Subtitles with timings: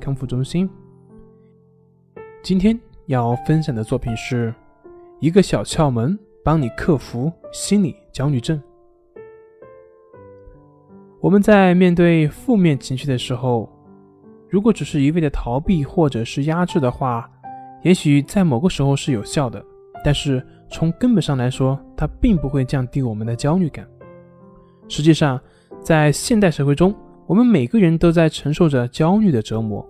[0.00, 0.68] 康复中心。
[2.42, 4.54] 今天要分享的作品是
[5.20, 8.60] 一个小窍门，帮你克服心理焦虑症。
[11.20, 13.68] 我们在面对负面情绪的时候，
[14.48, 17.28] 如果只是一味的逃避或者是压制的话，
[17.82, 19.64] 也许在某个时候是有效的，
[20.04, 23.84] 但是从根本上来说，它并不会降低我们的焦虑感。
[24.88, 25.40] 实际上，
[25.80, 26.94] 在现代社会中，
[27.26, 29.86] 我们每个人都在承受着焦虑的折磨。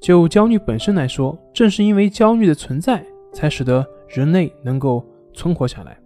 [0.00, 5.02] 就焦虑本身来说，正是因为焦虑的存在，才使得人类能够
[5.32, 5.98] 存活下来。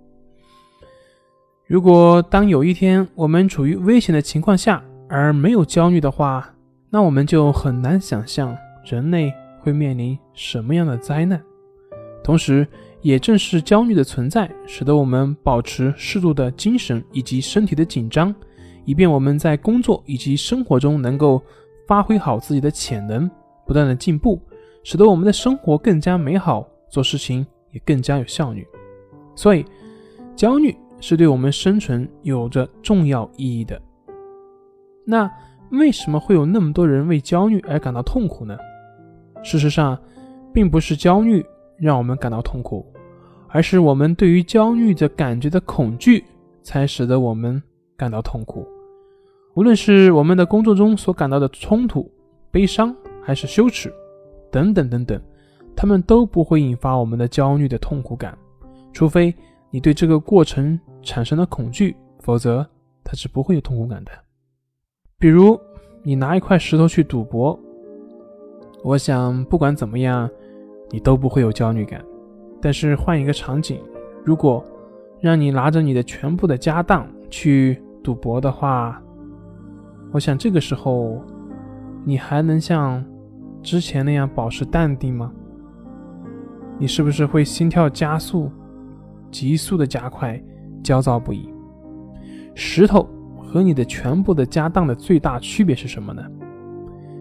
[1.66, 6.54] 如果当有一天我们处于危险的情况下而没有焦虑的话，
[6.90, 11.42] 那我们就很难想象人类会面临什么样的灾难。
[12.22, 12.66] 同时，
[13.00, 18.34] 也正是焦虑的存在，使得我们保持适度的精神以及身体的紧张。
[18.88, 21.42] 以便我们在工作以及生活中能够
[21.86, 23.30] 发挥好自己的潜能，
[23.66, 24.40] 不断的进步，
[24.82, 28.66] 使得我们的生活更加美好，做事情也更加有效率。
[29.34, 29.62] 所以，
[30.34, 33.78] 焦虑是对我们生存有着重要意义的。
[35.04, 35.30] 那
[35.70, 38.56] 为什么会有那么多人为焦虑而感到痛苦呢？
[39.42, 39.98] 事实上，
[40.50, 41.44] 并不是焦虑
[41.76, 42.90] 让我们感到痛苦，
[43.48, 46.24] 而是我们对于焦虑的感觉的恐惧，
[46.62, 47.62] 才使得我们
[47.98, 48.66] 感到痛苦。
[49.58, 52.08] 无论是我们的工作中所感到的冲突、
[52.48, 53.92] 悲伤，还是羞耻，
[54.52, 55.20] 等等等等，
[55.74, 58.38] 他们都不会引发我们的焦虑的痛苦感，
[58.92, 59.34] 除非
[59.68, 62.64] 你对这个过程产生了恐惧，否则
[63.02, 64.12] 它是不会有痛苦感的。
[65.18, 65.58] 比如
[66.04, 67.58] 你拿一块石头去赌博，
[68.84, 70.30] 我想不管怎么样，
[70.92, 72.00] 你都不会有焦虑感。
[72.62, 73.80] 但是换一个场景，
[74.24, 74.64] 如果
[75.18, 79.02] 让你拿着你的全部的家当去赌博的话，
[80.12, 81.22] 我想这个时候，
[82.04, 83.04] 你还能像
[83.62, 85.30] 之前那样保持淡定吗？
[86.78, 88.50] 你是不是会心跳加速、
[89.30, 90.40] 急速的加快、
[90.82, 91.48] 焦躁不已？
[92.54, 96.22] 石头和你的全部的家当的最大区别是什么呢？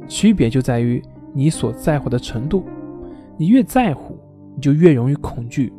[0.08, 1.04] 区别就在于
[1.34, 2.64] 你所在乎的程度。
[3.36, 4.18] 你越在乎，
[4.56, 5.74] 你就越容易恐惧。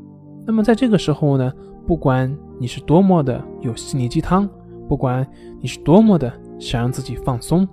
[0.47, 1.53] 那么在这个时候呢，
[1.87, 4.49] 不管你是多么的有心灵鸡汤，
[4.87, 5.27] 不管
[5.61, 6.33] 你是多么的。
[6.59, 7.67] 想让自己放松，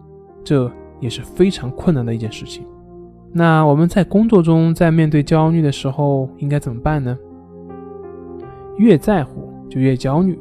[0.44, 2.64] 这也是非常困难的一件事情。
[3.34, 7.18] 那我们在工作中，在面对焦虑的时候，应该怎么办呢？
[8.78, 10.40] 越在乎就越焦虑，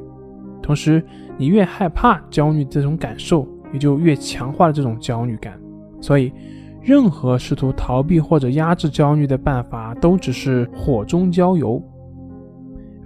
[0.63, 1.03] 同时
[1.37, 5.59] 你越害怕焦虑这种感受，也就越强化了这种焦虑感。
[6.01, 6.33] 所以，
[6.81, 11.83] 任何试图逃避或者压制焦虑的办法，都只是火中浇油。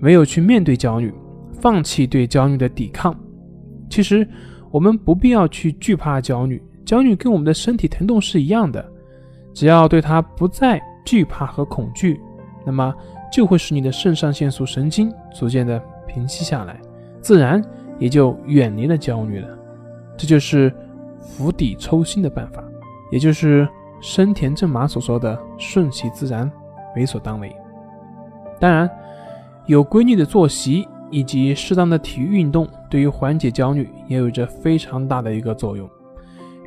[0.02, 1.14] 唯有去面对焦虑，
[1.52, 3.14] 放弃对焦虑的抵抗，
[3.88, 4.28] 其实。
[4.70, 8.84] 我们不必要去惧怕焦虑，焦虑跟我们的身体疼痛是一样的。
[9.54, 12.20] 只要对它不再惧怕和恐惧，
[12.64, 12.94] 那么
[13.32, 16.80] 就会使你的肾上腺素神经逐渐的平息下来，
[17.20, 17.62] 自然
[17.98, 19.48] 也就远离了焦虑了。
[20.16, 20.72] 这就是
[21.20, 22.62] 釜底抽薪的办法，
[23.10, 23.68] 也就是
[24.00, 26.50] 生田正马所说的“顺其自然，
[26.94, 27.54] 为所当为”。
[28.60, 28.88] 当然，
[29.66, 30.86] 有规律的作息。
[31.10, 35.88] 以及适当的体育运动对于缓解焦虑也有着非常大的一个作用。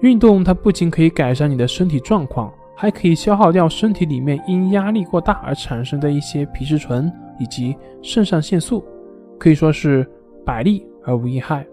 [0.02, 8.84] 运动它不仅可以改善你的身体状况，还可以消耗掉身体里面因压力过大而产生的一些皮质醇以及肾上腺素，
[9.38, 10.10] 可以说是
[10.44, 11.66] 百利而无一害。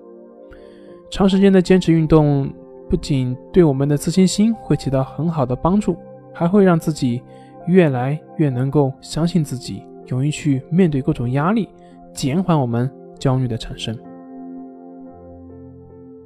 [1.11, 2.53] 长时间的坚持运动，
[2.91, 5.97] 不仅对我们的自信心会起到很好的帮助，
[6.35, 7.23] 还会让自己
[7.67, 11.67] 越来越能够相信自己，勇于去面对各种压力。
[12.19, 13.97] 减缓我们焦虑的产生。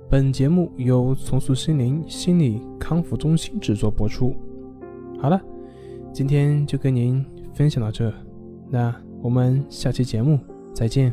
[0.09, 4.35] 本节目由重塑心灵心理康复中心制作播出。
[5.21, 5.39] 好了，
[6.11, 7.23] 今天就跟您
[7.53, 8.11] 分享到这，
[8.71, 10.39] 那我们下期节目
[10.73, 11.12] 再见。